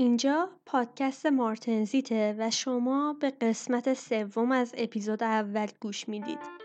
[0.00, 6.59] اینجا پادکست مارتنزیته و شما به قسمت سوم از اپیزود اول گوش می‌دید.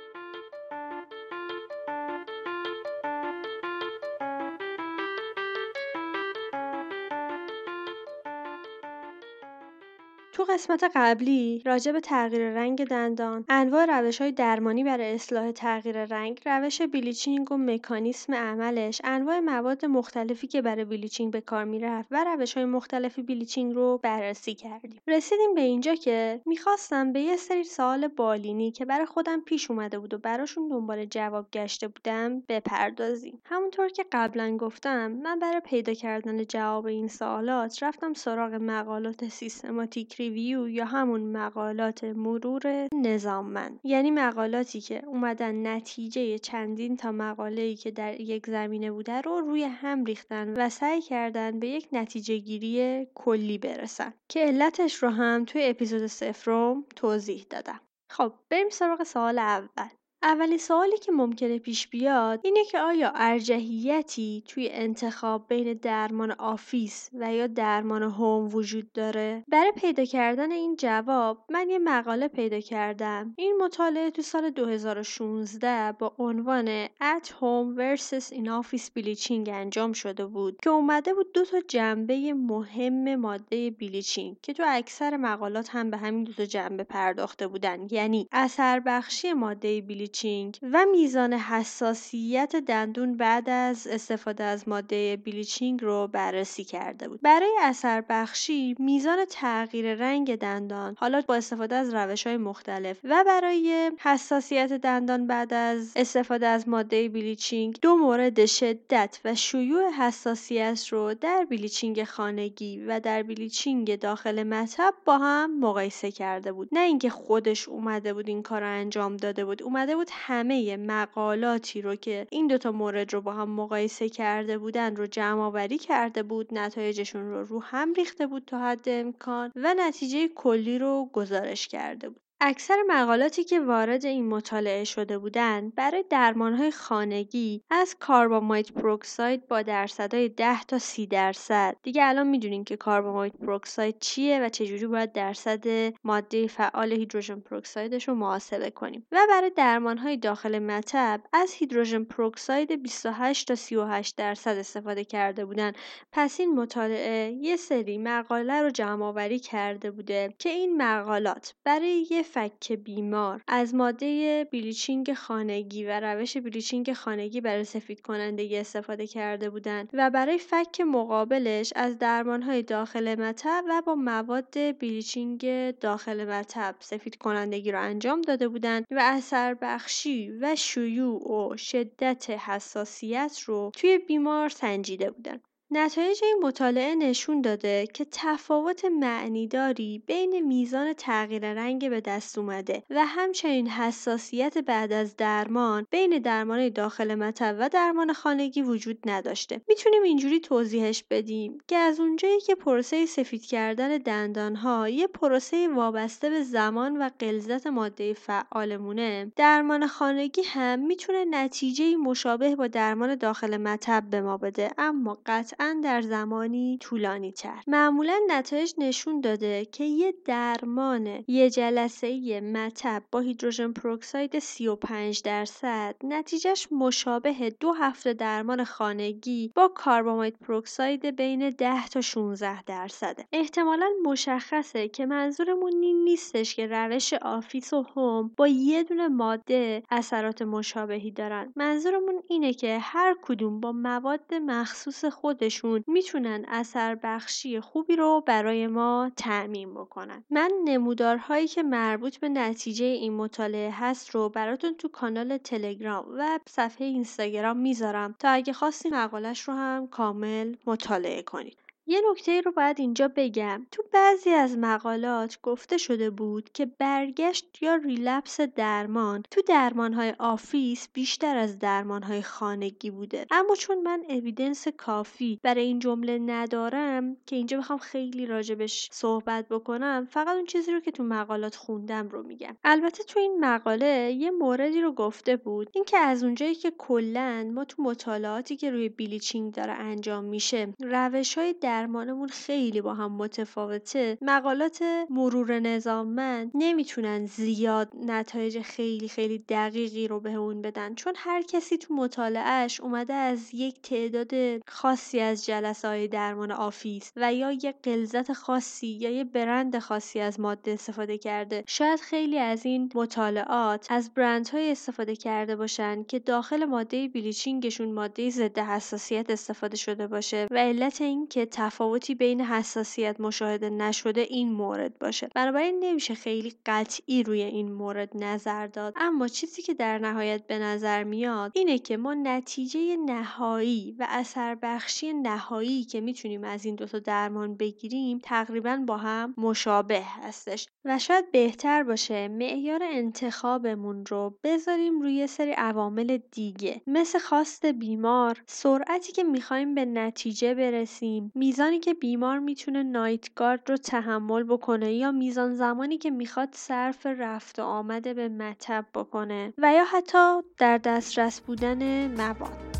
[10.56, 16.42] قسمت قبلی راجع به تغییر رنگ دندان، انواع روش های درمانی برای اصلاح تغییر رنگ،
[16.46, 22.24] روش بلیچینگ و مکانیسم عملش، انواع مواد مختلفی که برای بلیچینگ به کار می‌رفت و
[22.24, 25.02] روش های مختلف بلیچینگ رو بررسی کردیم.
[25.07, 30.00] رسیدیم به اینجا که می‌خواستم به یه سری سوال بالینی که برای خودم پیش اومده
[30.00, 33.41] بود و براشون دنبال جواب گشته بودم بپردازیم.
[33.45, 40.15] همونطور که قبلا گفتم من برای پیدا کردن جواب این سوالات رفتم سراغ مقالات سیستماتیک
[40.15, 43.80] ریویو یا همون مقالات مرور نظاممند.
[43.84, 49.41] یعنی مقالاتی که اومدن نتیجه چندین تا مقاله ای که در یک زمینه بوده رو
[49.41, 54.13] روی هم ریختن و سعی کردن به یک نتیجه گیری کلی برسن.
[54.30, 57.82] که علتش رو هم توی اپیزود سفرم توضیح دادم.
[58.09, 59.90] خب بریم سراغ سوال اول.
[60.24, 67.09] اولین سوالی که ممکنه پیش بیاد اینه که آیا ارجحیتی توی انتخاب بین درمان office
[67.14, 72.60] و یا درمان home وجود داره؟ برای پیدا کردن این جواب من یه مقاله پیدا
[72.60, 73.34] کردم.
[73.38, 80.26] این مطالعه تو سال 2016 با عنوان At Home versus In Office Bleaching انجام شده
[80.26, 85.90] بود که اومده بود دو تا جنبه مهم ماده bleaching که تو اکثر مقالات هم
[85.92, 91.34] به همین دو تا جنبه پرداخته بودن یعنی اثر بخشی ماده bleaching bleaching و میزان
[91.34, 97.22] حساسیت دندون بعد از استفاده از ماده bleaching رو بررسی کرده بود.
[97.22, 103.23] برای اثر بخشی میزان تغییر رنگ دندان حالا با استفاده از روش های مختلف و
[103.28, 110.88] برای حساسیت دندان بعد از استفاده از ماده bleaching دو مورد شدت و شیوع حساسیت
[110.90, 116.80] رو در bleaching خانگی و در bleaching داخل مطب با هم مقایسه کرده بود نه
[116.80, 121.96] اینکه خودش اومده بود این کار رو انجام داده بود اومده بود همه مقالاتی رو
[121.96, 126.53] که این دوتا مورد رو با هم مقایسه کرده بودن رو جمع آوری کرده بود
[126.53, 132.09] نتایجشون رو رو هم ریخته بود تا حد امکان و نتیجه کلی رو گزارش کرده
[132.09, 132.25] بود.
[132.41, 139.62] اکثر مقالاتی که وارد این مطالعه شده بودند برای درمانهای خانگی از carbamide peroxide با
[139.62, 141.75] درصدهای 10 تا 30 درصد.
[141.84, 147.94] دیگه الان می‌دونین که carbamide peroxide چیه و چجوری باید درصد ماده فعال hydrogen peroxide
[147.94, 149.07] ش رو محاسبه کنیم.
[149.12, 155.72] و برای درمانهای داخل مطب از hydrogen peroxide 28 تا 38 درصد استفاده کرده بودن.
[156.12, 162.07] پس این مطالعه یه سری مقاله رو جمع آوری کرده بوده که این مقالات برای
[162.12, 169.08] یه فک بیمار از ماده bleaching خانگی و روش bleaching خانگی برای سفید کنندگی استفاده
[169.08, 176.25] کرده بودند و برای فک مقابلش از درمانهای داخل مطب و با مواد bleaching داخل
[176.30, 183.40] مطب سفید کنندگی رو انجام داده بودند و اثر بخشی و شیوع و شدت حساسیت
[183.46, 185.42] رو توی بیمار سنجیده بودند.
[185.72, 192.84] نتایج این مطالعه نشون داده که تفاوت معنیداری بین میزان تغییر رنگ به دست اومده
[192.90, 199.62] و همچنین حساسیت بعد از درمان بین درمان داخل مطب و درمان خانگی وجود نداشته.
[199.68, 206.30] می‌تونیم اینجوری توضیحش بدیم که از اونجایی که پروسه سفید کردن دندانها یه پروسه وابسته
[206.30, 213.58] به زمان و غلظت ماده فعالمونه درمان خانگی هم می‌تونه نتیجه مشابه با درمان داخل
[213.58, 217.62] مطب به ما بده اما قطعا در زمانی طولانی تر.
[217.68, 225.22] معمولا نتایج نشون داده که یه درمان یه جلسه ای مطب با hydrogen peroxide 35
[225.22, 233.25] درصد نتیجهش مشابه دو هفته درمان خانگی با carbamide peroxide بین 10 تا 16 درصده.
[233.31, 239.84] احتمالا مشخصه که منظورمون این نیستش که روش office و home با یه دونه ماده
[239.92, 241.54] اثرات مشابهی دارن.
[241.56, 245.06] منظورمون اینه که هر کدوم با مواد مخصوص
[245.50, 250.24] خودش می‌تونن اثر بخشی خوبی رو برای ما تامین بکنن.
[250.30, 256.39] من نمودارهایی که مربوط به نتیجه این مطالعه هست رو براتون تو کانال تلگرام و
[256.50, 262.52] صفحه اینستاگرام می‌ذارم تا اگه خواستین مقالش رو هم کامل مطالعه کنید یه نکته رو
[262.52, 263.66] باید اینجا بگم.
[263.72, 270.88] تو بعضی از مقالات گفته شده بود که برگشت یا relapse درمان تو درمانهای office
[270.94, 273.26] بیشتر از درمانهای خانگی بوده.
[273.32, 278.89] اما چون من evidence کافی برای این جمله ندارم که اینجا بخوام خیلی راجع بهش
[278.92, 282.58] صحبت بکنم فقط اون چیزی رو که تو مقالات خوندم رو میگم.
[282.64, 285.70] البته تو این مقاله یه موردی رو گفته بود.
[285.74, 291.38] اینکه از اونجایی که کلا ما تو مطالعاتی که روی bleaching داره انجام میشه روش
[291.38, 294.18] های درمانمون خیلی با هم متفاوته.
[294.22, 301.77] مقالات مرور نظام‌مند نمی‌تونن زیاد نتایج خیلی خیلی دقیقی رو بهمون بدن چون هر کسی
[301.77, 304.33] تو مطالعهش اومده از یک تعداد
[304.68, 310.19] خاصی از جلسه های درمان office و یا یک غلظت خاصی یا یه برند خاصی
[310.19, 311.63] از ماده استفاده کرده.
[311.68, 317.92] شاید خیلی از این مطالعات از برندهایی استفاده کرده باشن که داخل ماده bleaching شون
[317.92, 320.48] ماده ضد حساسیت استفاده شده باشه.
[320.51, 325.29] و علت این که تفاوتی بین حساسیت مشاهده نشده این مورد باشه.
[325.35, 328.94] بنابراین نمیشه خیلی قطعی روی این مورد نظر داد.
[328.97, 334.56] اما چیزی که در نهایت به نظر میاد اینه که ما نتیجه نهایی و اثر
[334.56, 340.67] بخشی نهایی که می‌تونیم از این دوتا درمان بگیریم تقریبا با هم مشابه هستش.
[340.85, 346.81] و شاید بهتر باشه معیار انتخابمون رو بذاریم روی سری عوامل دیگه.
[346.88, 353.78] مثل خواست بیمار سرعتی که می‌خوایم به نتیجه برسیم میزانی که بیمار می‌تونه نایتگارد رو
[353.78, 359.74] تحمل بکنه یا میزان زمانی که می‌خواد صرف رفت و آمده به مطب بکنه و
[359.74, 362.75] یا حتی در دسترس بودن مواد.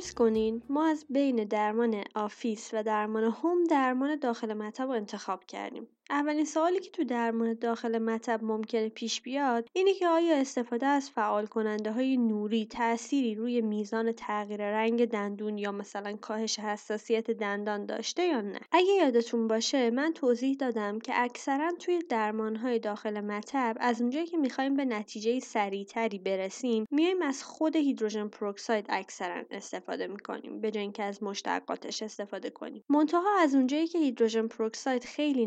[0.00, 5.44] فرض کنین ما از بین درمان office و درمان home درمان داخل مطب رو انتخاب
[5.44, 5.88] کردیم.
[6.10, 11.10] اولین سوالی که تو درمان داخل مطب ممکنه پیش بیاد اینه که آیا استفاده از
[11.10, 17.86] فعال کننده های نوری تأثیری روی میزان تغییر رنگ دندون یا مثلا کاهش حساسیت دندان
[17.86, 23.20] داشته یا نه؟ اگه یادتون باشه من توضیح دادم که اکثرا توی درمان های داخل
[23.20, 29.42] مطب از اونجایی که می‌خوایم به نتیجه سریعتری برسیم میایم از خود hydrogen peroxide اکثرا
[29.50, 32.84] استفاده می‌کنیم به اینکه از مشتقاتش استفاده کنیم.
[32.88, 35.46] منتها از اونجایی که hydrogen peroxide خیلی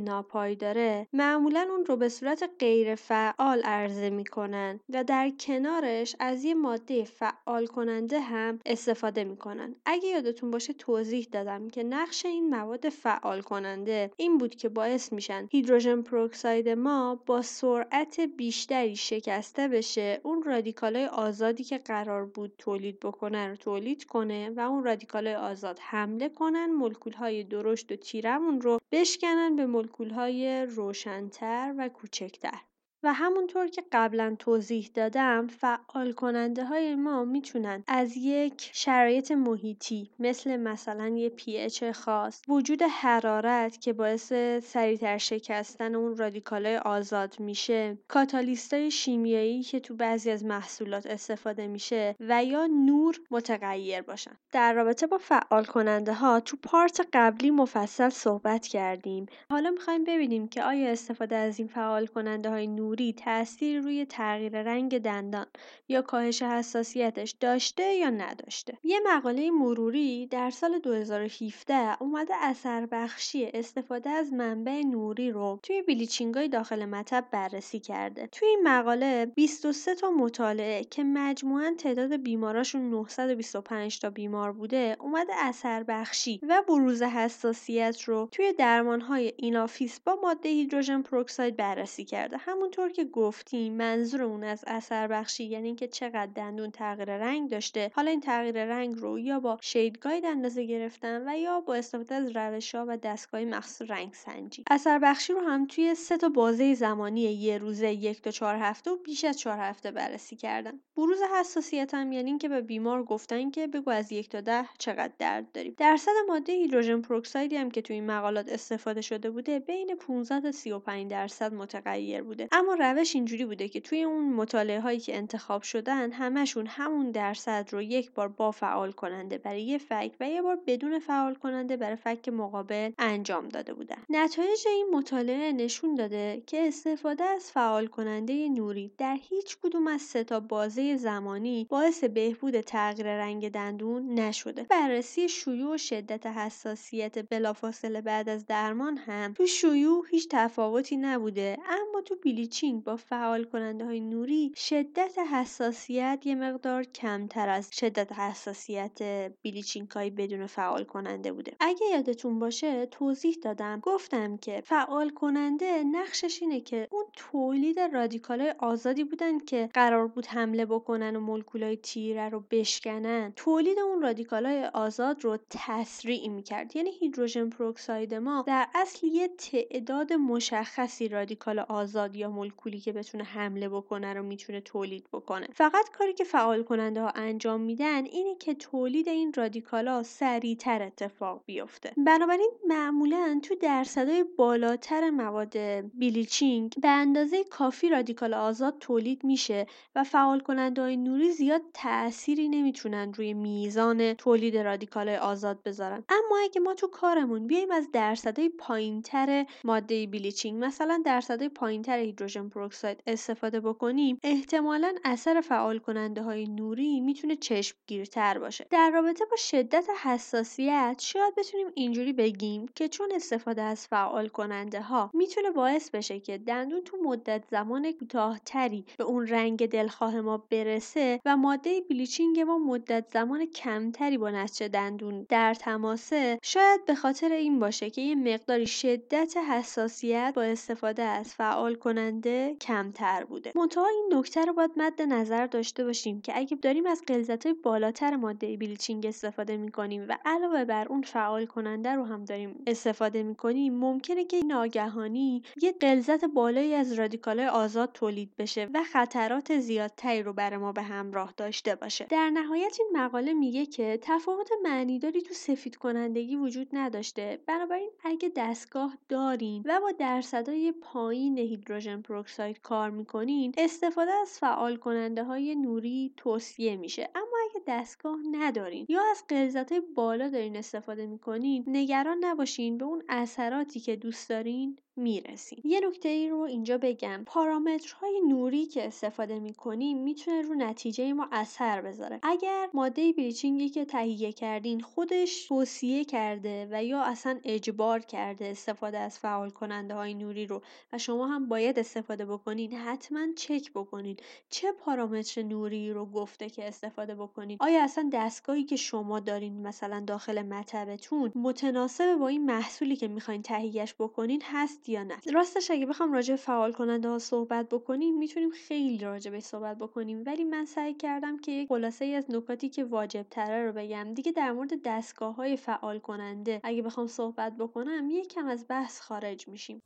[0.54, 6.54] ناپایداره معمولا اون رو به صورت غیر فعال عرضه می‌کنن و در کنارش از یه
[6.54, 9.76] ماده فعال کننده هم استفاده می‌کنن.
[9.86, 15.14] اگه یادتون باشه توضیح دادم که نقش این مواد فعال کننده این بود که باعث
[15.14, 22.54] میشن hydrogen peroxide ما با سرعت بیشتری شکسته بشه اون رادیکالای آزادی که قرار بود
[22.58, 27.96] تولید بکنه رو تولید کنه و اون رادیکالای آزاد حمله کنن مولکول های درشت و
[27.96, 32.73] تیره‌مون رو بشکنن به مولکول های روشنتر و کوچکتر.
[33.04, 40.12] و همونطور که قبلا توضیح دادم فعال کننده های ما می‌تونن از یک شرایط محیطی
[40.20, 44.34] مثل مثلا یه pH خاص وجود حرارت که باعث
[44.64, 52.16] سریعتر شکستن اون رادیکالای آزاد میشه کاتالیستای شیمیایی که تو بعضی از محصولات استفاده میشه
[52.20, 54.32] و یا نور متغیر باشن.
[54.52, 59.26] در رابطه با فعال کننده ها تو پارت قبلی مفصل صحبت کردیم.
[59.52, 64.06] حالا می‌خوایم ببینیم که آیا استفاده از این فعال کننده های نور نوری تأثیری روی
[64.06, 65.46] تغییر رنگ دندان
[65.88, 68.78] یا کاهش حساسیتش داشته یا نداشته.
[68.84, 75.82] یه مقاله مروری در سال 2017 اومده اثر بخشی استفاده از منبع نوری رو توی
[75.82, 78.28] bleaching ای داخل مطب بررسی کرده.
[78.28, 85.34] توی این مقاله 23 تا مطالعه که مجموعا تعداد بیماراشون 925 تا بیمار بوده اومده
[85.38, 92.38] اثر بخشی و بروز حساسیت رو توی درمانهای in-office با ماده hydrogen peroxide بررسی کرده.
[92.38, 97.50] همونطور همونطور که گفتیم منظور اون از اثر بخشی یعنی اینکه چقدر دندون تغییر رنگ
[97.50, 101.76] داشته حالا این تغییر رنگ رو یا با شید گاید اندازه گرفتن و یا با
[101.76, 106.18] استفاده از روش ها و دستگاه مخصوص رنگ سنجی اثر بخشی رو هم توی سه
[106.18, 110.36] تا بازه زمانی یه روزه یک تا چهار هفته و بیش از چهار هفته بررسی
[110.36, 110.80] کردن.
[110.98, 115.14] بروز حساسیت هم یعنی اینکه به بیمار گفتن که بگو از یک تا ده چقدر
[115.20, 115.76] درد داریم.
[115.78, 120.52] درصد ماده هیدروژن پروکسایدی هم که توی این مقالات استفاده شده بوده بین 15 تا
[120.52, 122.48] 35 درصد متغیر بوده.
[122.52, 127.70] اما روش اینجوری بوده که توی اون مطالعه هایی که انتخاب شدن همشون همون درصد
[127.72, 131.78] رو یک بار با فعال کننده برای یه فک و یه بار بدون فعال کننده
[131.78, 133.98] برای فک مقابل انجام داده بودن.
[134.10, 140.02] نتایج این مطالعه نشون داده که استفاده از فعال کننده نوری در هیچ کدوم از
[140.02, 144.64] سه تا بازه زمانی باعث بهبود تغییر رنگ دندون نشده.
[144.64, 151.58] بررسی شیوع و شدت حساسیت بلافاصله بعد از درمان هم تو شیوع هیچ تفاوتی نبوده
[151.70, 157.70] اما تو bleach bleaching با فعال کننده های نوری شدت حساسیت یه مقدار کمتر از
[157.74, 159.00] شدت حساسیت
[159.44, 161.54] bleaching های بدون فعال کننده بوده.
[161.60, 163.80] اگه یادتون باشه توضیح دادم.
[163.80, 170.08] گفتم که فعال کننده نقشش اینه که اون تولید رادیکال های آزادی بودن که قرار
[170.08, 173.34] بود حمله بکنن و مولکول های تیره رو بشکنن.
[173.36, 176.76] تولید اون رادیکال های آزاد رو تسریع می‌کرد.
[176.76, 183.24] یعنی hydrogen peroxide ما در اصل یه تعداد مشخصی رادیکال آزاد یا مولکولی که بتونه
[183.24, 185.48] حمله بکنه رو می‌تونه تولید بکنه.
[185.54, 191.42] فقط کاری که فعال کننده ها انجام میدن اینه که تولید این رادیکالا سریعتر اتفاق
[191.46, 191.92] بیفته.
[191.98, 195.54] بنابراین معمولا تو درصدهای بالاتر مواد
[196.00, 202.50] bleaching به اندازه کافی رادیکال آزاد تولید میشه و فعال کننده های نوری زیاد تأثیری
[202.50, 206.04] نمی‌تونن روی میزان تولید رادیکال آزاد بذارن.
[206.10, 212.33] اما اگه ما تو کارمون بیایم از درصدهای پایینتر ماده bleaching مثلا درصدهای پایینتر hydrogen
[212.42, 218.68] peroxide استفاده بکنیم احتمالا اثر فعال کننده های نوری می‌تونه چشمگیرتر باشه.
[218.70, 224.82] در رابطه با شدت حساسیت شاید بتونیم اینجوری بگیم که چون استفاده از فعال کننده
[224.82, 230.38] ها می‌تونه باعث بشه که دندون تو مدت زمان کوتاهتری به اون رنگ دلخواه ما
[230.50, 236.96] برسه و ماده بلیچینگ ما مدت زمان کمتری با نسج دندون در تماسه شاید به
[236.96, 242.23] خاطر این باشه که یه مقداری شدت حساسیت با استفاده از فعال کننده
[242.62, 243.52] کمتر بوده.
[243.56, 248.16] منتها این نکته رو باید مد نظر داشته باشیم که اگه داریم از غلظت بالاتر
[248.16, 253.74] ماده بلیچینگ استفاده می‌کنیم و علاوه بر اون فعال کننده رو هم داریم استفاده می‌کنیم
[253.74, 260.34] ممکنه که ناگهانی یه غلظت بالایی از رادیکال آزاد تولید بشه و خطرات زیادتری رو
[260.34, 262.06] برای ما به همراه داشته باشه.
[262.10, 267.40] در نهایت این مقاله میگه که تفاوت معنیداری تو سفید کنندگی وجود نداشته.
[267.48, 274.76] بنابراین اگه دستگاه دارین و با درصدهای پایین هیدروژن پروکساید کار می‌کنین استفاده از فعال
[274.76, 277.10] کننده های نوری توصیه میشه.
[277.16, 283.04] اما اگه دستگاه ندارین یا از غلظت بالا دارین استفاده می‌کنین نگران نباشین به اون
[283.10, 284.80] اثراتی که دوست دارین.
[284.96, 285.62] می‌رسیم.
[285.64, 287.24] یه نکته ای رو اینجا بگم.
[287.26, 292.20] پارامترهای نوری که استفاده می‌کنیم می‌تونه رو نتیجه ما اثر بذاره.
[292.24, 298.98] اگر ماده بلیچینگی که تهیه کردین خودش توصیه کرده و یا اصلا اجبار کرده استفاده
[298.98, 300.62] از فعال کننده های نوری رو
[300.94, 304.18] و شما هم باید استفاده بکنین حتما چک بکنین.
[304.50, 310.04] چه پارامتر نوری رو گفته که استفاده بکنین؟ آیا اصلا دستگاهی که شما دارین مثلا
[310.08, 315.16] داخل مطبتون متناسب با این محصولی که می‌خواین تهیهش بکنین هست؟ یا نه.
[315.34, 320.24] راستش اگه بخوام راجع فعال کننده ها صحبت بکنیم می‌تونیم خیلی راجع به صحبت بکنیم.
[320.26, 324.14] ولی من سعی کردم که یک خلاصه از نکاتی که واجب تره رو بگم.
[324.14, 329.48] دیگه در مورد دستگاه های فعال کننده اگه بخوام صحبت بکنم یکم از بحث خارج
[329.48, 329.82] میشیم.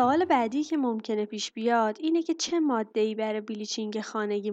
[0.00, 2.60] سوال بعدی که ممکنه پیش بیاد اینه که چه
[2.94, 4.52] ای برای bleaching خانگی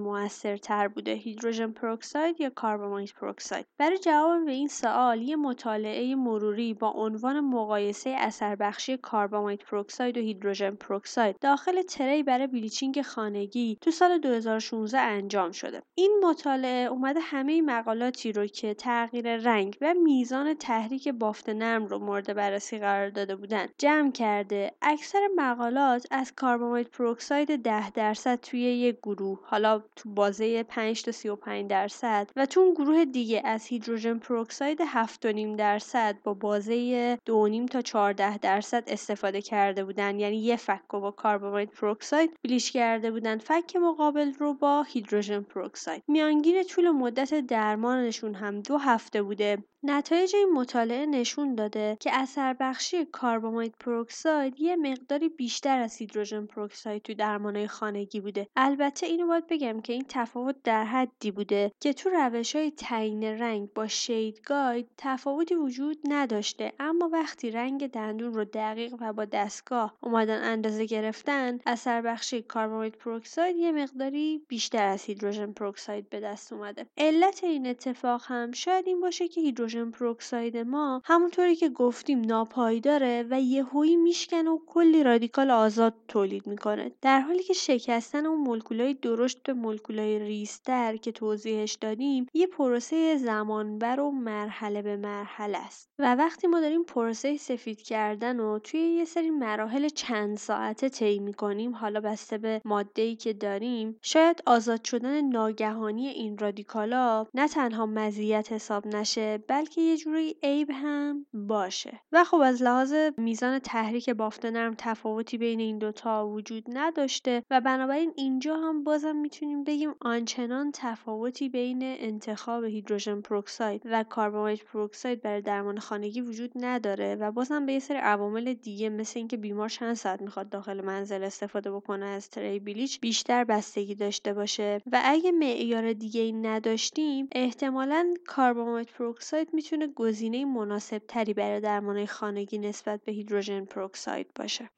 [0.62, 6.74] تر بوده hydrogen peroxide یا carbamide peroxide؟ برای جواب به این سوال یه مطالعه مروری
[6.74, 13.78] با عنوان مقایسه اثر بخشی carbamide peroxide و hydrogen peroxide داخل tray برای bleaching خانگی
[13.82, 15.82] تو سال 2016 انجام شده.
[15.96, 22.00] این مطالعه اومده همه مقالاتی رو که تغییر رنگ و میزان تحریک بافت نرم رو
[22.00, 24.72] مورد بررسی قرار داده بودن جمع کرده.
[24.82, 31.12] اکثر مقالات از carbamide peroxide 10 درصد توی یک گروه حالا تو بازه 5 تا
[31.12, 37.70] 35 درصد و تو اون گروه دیگه از hydrogen peroxide 7.5 درصد با بازه 2.5
[37.72, 40.20] تا 14 درصد استفاده کرده بودن.
[40.20, 43.38] یعنی یه فک رو با carbamide peroxide bleach کرده بودن.
[43.38, 49.58] فک مقابل رو با hydrogen peroxide میانگین طول مدت درمانشون هم دو هفته بوده.
[49.90, 56.46] نتایج این مطالعه نشون داده که اثر بخشی carbamide peroxide یه مقداری بیشتر از hydrogen
[56.46, 58.48] peroxide تو درمانهای خانگی بوده.
[58.56, 63.24] البته اینو باید بگم که این تفاوت در حدی بوده که تو روش های تعیین
[63.24, 69.26] رنگ با shade guide تفاوتی وجود نداشته اما وقتی رنگ دندون رو دقیق و با
[69.26, 76.20] دستگاه اومدن اندازه گرفتن اثر بخشی carbamide peroxide یه مقداری بیشتر از hydrogen peroxide به
[76.20, 76.86] دست اومده.
[76.98, 82.22] علت این اتفاق هم شاید این باشه که hydrogen hydrogen peroxide ما همونطوری که گفتیم
[82.22, 86.92] ناپایداره و یهویی میشکنه و کلی رادیکال آزاد تولید می‌کنه.
[87.02, 93.18] در حالی که شکستن اون مولکولای درشت به مولکولای ریزتر که توضیحش دادیم یه پروسه
[93.18, 95.90] زمانبر و مرحله به مرحله است.
[96.00, 101.20] و وقتی ما داریم پروسه سفید کردن و توی یه سری مراحل چند ساعته طی
[101.20, 107.48] می‌کنیم حالا بسته به ماده ای که داریم شاید آزاد شدن ناگهانی این رادیکالا نه
[107.48, 112.00] تنها مزیت حساب نشه بلکه یه جوری عیب هم باشه.
[112.12, 117.62] و خب از لحاظ میزان تحریک بافت نرم تفاوتی بین این دوتا وجود نداشته و
[117.62, 125.22] بنابراین اینجا هم بازم می‌تونیم بگیم آنچنان تفاوتی بین انتخاب hydrogen peroxide و carbamide peroxide
[125.22, 129.70] برای درمان خانگی وجود نداره و بازم به یه سری عوامل دیگه مثل اینکه بیمار
[129.70, 134.82] چند ساعت می‌خواد داخل منزل استفاده بکنه از tray bleach بیشتر بستگی داشته باشه.
[134.92, 142.06] و اگه معیار دیگه ای نداشتیم احتمالا carbamide peroxide می‌تونه گزینه مناسب تری برای درمان
[142.06, 144.70] خانگی نسبت به hydrogen peroxide باشه.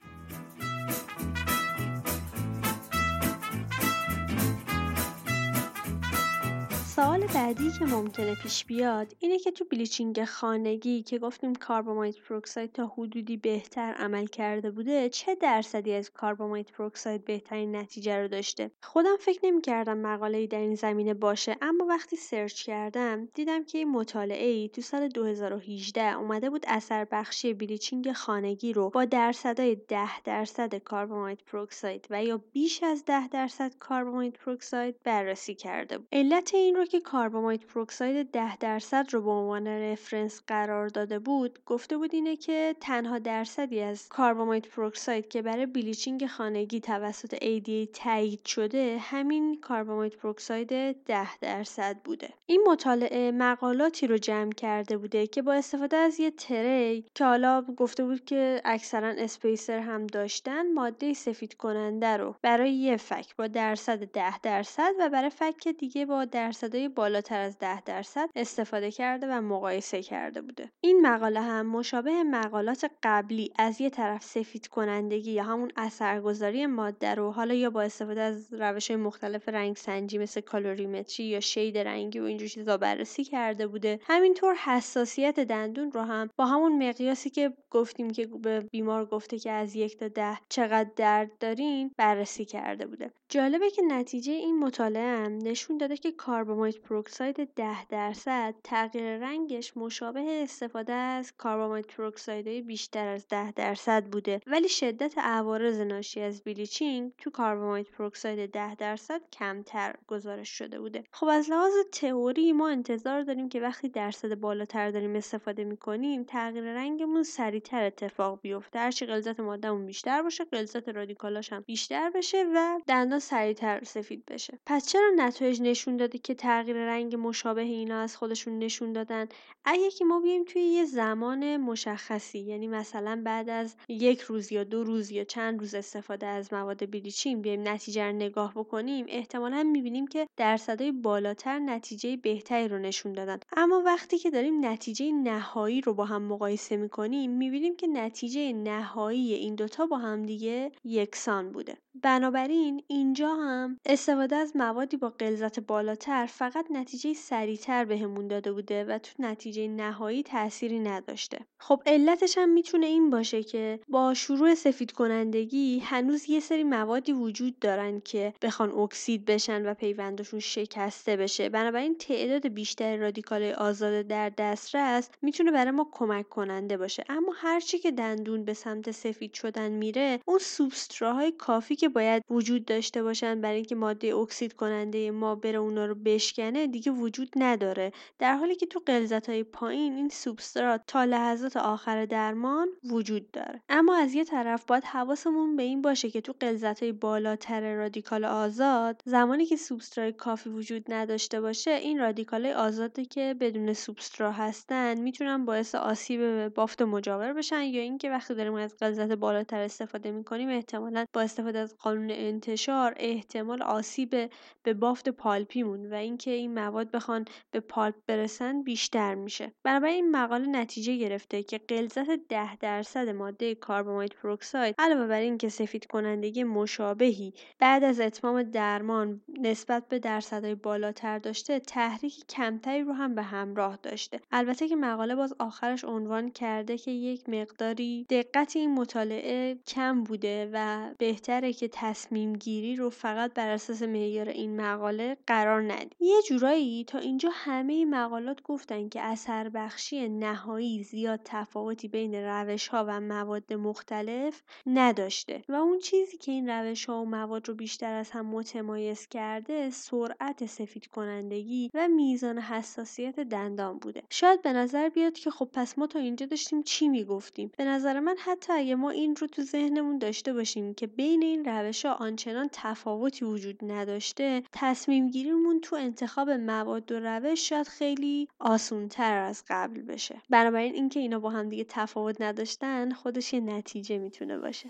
[6.96, 12.72] سوال بعدی که ممکنه پیش بیاد اینه که تو bleaching خانگی که گفتیم carbamide peroxide
[12.72, 18.72] تا حدودی بهتر عمل کرده بوده چه درصدی از carbamide peroxide بهترین نتیجه رو داشته؟
[18.84, 23.78] خودم فکر نمی کردم مقاله‌ای در این زمینه باشه اما وقتی search کردم دیدم که
[23.78, 29.76] این مطالعه ای تو سال 2018 اومده بود اثر بخشی bleaching خانگی رو با درصدای
[29.76, 36.08] 10 درصد carbamide peroxide و یا بیش از 10 درصد carbamide peroxide بررسی کرده بود.
[36.12, 41.60] علت این رو که carbamide peroxide 10 درصد رو به عنوان reference قرار داده بود
[41.66, 47.90] گفته بود اینه که تنها درصدی از carbamide peroxide که برای bleaching خانگی توسط ADA
[47.94, 50.68] تایید شده همین carbamide peroxide
[51.06, 52.30] 10 درصد بوده.
[52.46, 57.62] این مطالعه مقالاتی رو جمع کرده بوده که با استفاده از یه tray که حالا
[57.62, 63.48] گفته بود که اکثرا spacer هم داشتن ماده سفید کننده رو برای یه فک با
[63.48, 66.70] درصد 10 درصد و برای فک دیگه با درصد
[67.10, 70.72] بالاتر از 10 درصد استفاده کرده و مقایسه کرده بوده.
[70.82, 77.16] این مقاله هم مشابه مقالات قبلی از یه طرف سفید کنندگی یا همون اثرگذاری ماده
[77.16, 81.78] رو حالا یا با استفاده از روش های مختلف رنگ سنجی مثل colorimetry یا shade
[81.78, 84.00] رنگی و اینجور چیزا بررسی کرده بوده.
[84.04, 89.52] همینطور حساسیت دندون رو هم با همون مقیاسی که گفتیم که به بیمار گفته که
[89.52, 93.12] از یک تا ده چقدر درد دارین بررسی کرده بوده.
[93.32, 99.78] جالبه که نتیجه این مطالعه هم نشون داده که carbamide peroxide 10 درصد تغییر رنگش
[99.78, 104.40] مشابه استفاده از carbamide peroxide بیشتر از 10 درصد بوده.
[104.48, 111.04] ولی شدت عوارض ناشی از bleaching تو carbamide peroxide 10 درصد کمتر گزارش شده بوده.
[111.12, 116.64] خب از لحاظ تئوری ما انتظار داریم که وقتی درصد بالاتر داریم استفاده می‌کنیم تغییر
[116.64, 118.80] رنگمون سریعتر اتفاق بیفته.
[118.80, 124.60] هرچی غلظت مادهمون بیشتر باشه غلظت رادیکالاش هم بیشتر بشه و دندان سریعتر سفید بشه.
[124.66, 129.28] پس چرا نتایج نشون داده که تغییر رنگ مشابه اینا از خودشون نشون دادن؟
[129.66, 134.64] اگه که ما بیایم توی یه زمان مشخصی یعنی مثلا بعد از یک روز یا
[134.64, 139.64] دو روز یا چند روز استفاده از مواد بلیچین بیایم نتیجه رو نگاه بکنیم احتمالا
[139.64, 143.40] می‌بینیم که درصدهای بالاتر نتیجه بهتری رو نشون دادن.
[143.58, 149.34] اما وقتی که داریم نتیجه نهایی رو با هم مقایسه می‌کنیم می‌بینیم که نتیجه نهایی
[149.34, 151.78] این دوتا با هم دیگه یکسان بوده.
[152.04, 153.80] بنابراین اینجا هم.
[153.86, 159.68] استفاده از موادی با غلظت بالاتر فقط نتیجه سریعتر بهمون داده بوده و تو نتیجه
[159.68, 161.40] نهایی تأثیری نداشته.
[161.60, 167.12] خب علتش هم می‌تونه این باشه که با شروع سفید کنندگی هنوز یه سری موادی
[167.12, 171.50] وجود دارن که بخوان اکسید بشن و پیوندشون شکسته بشه.
[171.50, 177.04] بنابراین تعداد بیشتر رادیکال آزاد در دسترس می‌تونه برای ما کمک کننده باشه.
[177.10, 182.66] اما هرچی که دندون به سمت سفید شدن میره اون سوبستراهای کافی که باید وجود
[182.66, 187.92] داشته باشن برای اینکه ماده اکسید کننده ما بره اونا رو بشکنه دیگه وجود نداره.
[188.20, 188.82] در حالی که تو
[189.28, 193.62] های پایین این سوبسترات تا لحظات آخر درمان وجود داره.
[193.70, 196.34] اما از یه طرف باید حواسمون به این باشه که تو
[196.82, 203.36] های بالاتر رادیکال آزاد زمانی که سوبسترای کافی وجود نداشته باشه این رادیکال آزادی که
[203.40, 208.76] بدون سوبسترا هستن می‌تونن باعث آسیب به بافت مجاور بشن یا اینکه وقتی داریم از
[208.82, 214.32] غلظت بالاتر استفاده می‌کنیم احتمالا با استفاده از قانون انتشار احتمال آسیب
[214.64, 219.52] به بافت پالپیمون و اینکه این مواد بخوان به پالپ برسن بیشتر میشه.
[219.64, 225.50] بنابراین این مقاله نتیجه گرفته که غلظت ده درصد ماده کاربومایت پروکساید علاوه بر اینکه
[225.50, 232.94] سفید کنندگی مشابهی بعد از اتمام درمان نسبت به درصدهای بالاتر داشته تحریک کمتری رو
[232.94, 234.20] هم به همراه داشته.
[234.32, 240.50] البته که مقاله باز آخرش عنوان کرده که یک مقداری دقت این مطالعه کم بوده
[240.54, 245.96] و بهتره که تصمیم گیری رو فقط بر اساس معیار این مقاله قرار ندید.
[246.00, 252.68] یه جورایی تا اینجا همه مقالات گفتن که اثر بخشی نهایی زیاد تفاوتی بین روش
[252.68, 257.56] ها و مواد مختلف نداشته و اون چیزی که این روش ها و مواد رو
[257.56, 264.04] بیشتر از هم متمایز کرده سرعت سفید کنندگی و میزان حساسیت دندان بوده.
[264.10, 268.00] شاید به نظر بیاد که خب پس ما تا اینجا داشتیم چی می‌گفتیم؟ به نظر
[268.00, 271.94] من حتی اگه ما این رو تو ذهنمون داشته باشیم که بین این روش ها
[271.94, 279.18] آنچنان تفاوتی وجود نداشته تصمیم گیریمون تو انتخاب مواد و روش شاید خیلی آسون تر
[279.18, 280.22] از قبل بشه.
[280.30, 284.70] بنابراین اینکه اینا با هم دیگه تفاوت نداشتن خودش یه نتیجه می‌تونه باشه.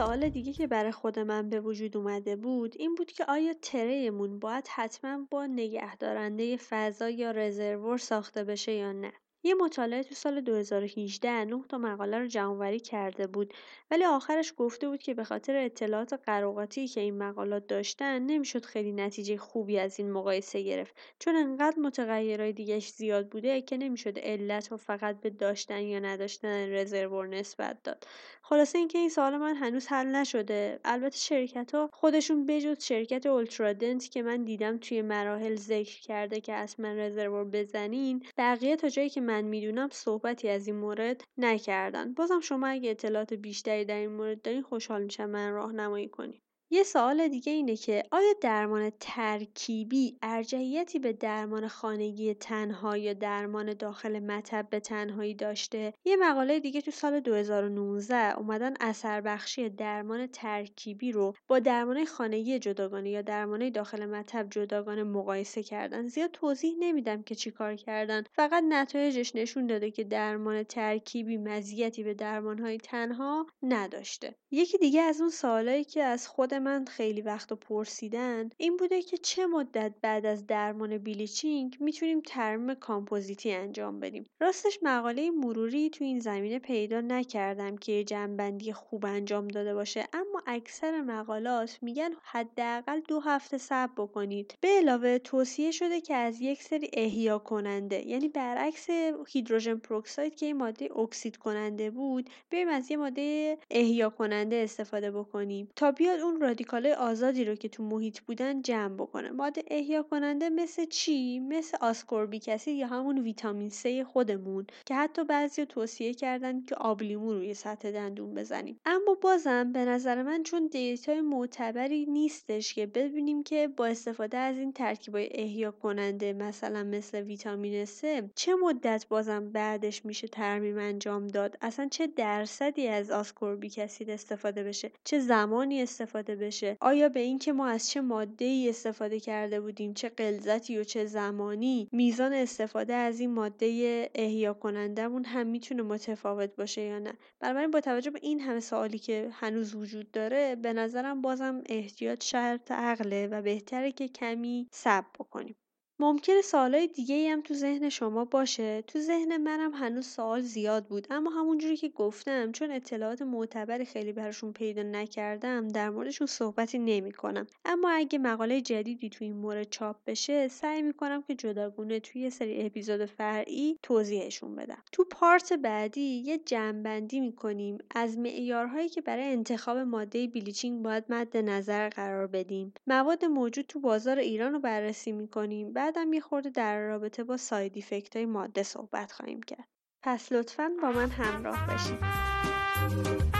[0.00, 4.38] سوال دیگه که برای خود من به وجود اومده بود این بود که آیا تریمون
[4.38, 10.40] باید حتما با نگهدارنده فضا یا رزرور ساخته بشه یا نه؟ یه مطالعه تو سال
[10.40, 13.54] 2018 نه تا مقاله رو جمعوری کرده بود
[13.90, 18.92] ولی آخرش گفته بود که به خاطر اطلاعات قراقاتی که این مقالات داشتن نمی‌شد خیلی
[18.92, 24.72] نتیجه خوبی از این مقایسه گرفت چون انقدر متغیرهای دیگهش زیاد بوده که نمی‌شد علت
[24.72, 28.06] و فقط به داشتن یا نداشتن رزرور نسبت داد.
[28.50, 30.80] خلاصه اینکه این سوال من هنوز حل نشده.
[30.84, 36.52] البته شرکت ها خودشون بجز شرکت اولترادنت که من دیدم توی مراحل ذکر کرده که
[36.52, 42.14] اصلا رزرور بزنین بقیه تا جایی که من می‌دونم صحبتی از این مورد نکردن.
[42.14, 46.82] بازم شما اگه اطلاعات بیشتری در این مورد دارین خوشحال میشم من راهنمایی کنید یه
[46.82, 54.18] سوال دیگه اینه که آیا درمان ترکیبی ارجحیتی به درمان خانگی تنها یا درمان داخل
[54.18, 61.12] مطب به تنهایی داشته؟ یه مقاله دیگه تو سال 2019 اومدن اثر بخشی درمان ترکیبی
[61.12, 66.06] رو با درمان خانگی جداگانه یا درمان داخل مطب جداگانه مقایسه کردن.
[66.06, 68.24] زیاد توضیح نمیدم که چیکار کردن.
[68.32, 74.34] فقط نتایجش نشون داده که درمان ترکیبی مزیتی به درمانهای تنها نداشته.
[74.50, 79.16] یکی دیگه از اون سوالایی که از خود من خیلی وقت پرسیدن این بوده که
[79.16, 84.26] چه مدت بعد از درمان bleaching می‌تونیم ترمیم کامپوزیتی انجام بدیم.
[84.40, 90.42] راستش مقاله مروری تو این زمینه پیدا نکردم که جمع‌بندی خوب انجام داده باشه اما
[90.46, 94.54] اکثر مقالات میگن حداقل دو هفته صبر بکنید.
[94.60, 98.86] به علاوه توصیه شده که از یک سری احیا کننده یعنی برعکس
[99.28, 105.10] hydrogen peroxide که این ماده اکسید کننده بود بریم از یه ماده احیا کننده استفاده
[105.10, 105.68] بکنیم.
[105.76, 109.30] تا بیاد اون رادیکال آزادی رو که تو محیط بودن جمع بکنه.
[109.30, 115.24] ماده احیا کننده مثل چی؟ مثل ascorbic acid یا همون ویتامین C خودمون که حتی
[115.24, 118.80] بعضی توصیه کردن که آبلیمو روی سطح دندون بزنیم.
[118.84, 124.38] اما بازم به نظر من چون data ی معتبری نیستش که ببینیم که با استفاده
[124.38, 128.00] از این ترکیبای احیا کننده مثلا مثل ویتامین C
[128.34, 134.64] چه مدت بازم بعدش میشه ترمیم انجام داد؟ اصلا چه درصدی از آسکوربیک اسید استفاده
[134.64, 136.76] بشه؟ چه زمانی استفاده بشه.
[136.80, 141.04] آیا به اینکه ما از چه ماده ای استفاده کرده بودیم چه غلظتی و چه
[141.04, 147.70] زمانی میزان استفاده از این ماده احیا کنندهمون هم می‌تونه متفاوت باشه یا نه؟ بنابراین
[147.70, 152.72] با توجه به این همه سوالی که هنوز وجود داره به نظرم بازم احتیاط شرط
[152.72, 155.56] عقله و بهتره که کمی صبر بکنیم.
[156.00, 158.82] ممکنه سوالای دیگه هم تو ذهن شما باشه.
[158.86, 161.06] تو ذهن منم هنوز سوال زیاد بود.
[161.10, 167.12] اما همونجوری که گفتم چون اطلاعات معتبری خیلی براشون پیدا نکردم در موردشون صحبتی نمی
[167.12, 167.46] کنم.
[167.64, 172.30] اما اگه مقاله جدیدی تو این مورد چاپ بشه سعی می‌کنم که جداگونه توی یه
[172.30, 174.82] سری اپیزود فرعی توضیحشون بدم.
[174.92, 181.36] تو پارت بعدی یه جمعبندی می‌کنیم از معیارهایی که برای انتخاب ماده بلیچینگ باید مد
[181.36, 182.72] نظر قرار بدیم.
[182.86, 185.72] مواد موجود تو بازار ایران رو بررسی می‌کنیم.
[185.72, 187.84] بعد بعدم یه خورده در رابطه با ساید
[188.16, 189.68] های ماده صحبت خواهیم کرد.
[190.02, 193.39] پس لطفا با من همراه باشید.